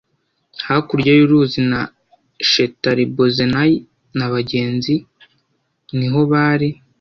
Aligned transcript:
hakurya 0.67 1.11
y 1.19 1.21
uruzi 1.25 1.61
na 1.71 1.81
Shetaribozenayi 2.49 3.77
na 4.17 4.25
bagenzi 4.33 4.93
niho 5.97 6.21
bari 6.31 6.69